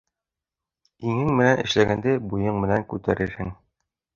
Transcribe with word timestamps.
Иңең 1.11 1.29
менән 1.41 1.61
эшләгәнде 1.65 2.17
буйың 2.33 2.59
менән 2.65 2.89
күтәрерһең. 2.95 3.57